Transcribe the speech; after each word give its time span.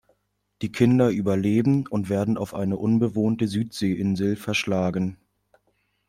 Die 0.63 0.71
Kinder 0.71 1.11
überleben 1.11 1.85
und 1.85 2.09
werden 2.09 2.39
auf 2.39 2.55
eine 2.55 2.75
unbewohnte 2.77 3.47
Südseeinsel 3.47 4.35
verschlagen. 4.35 5.17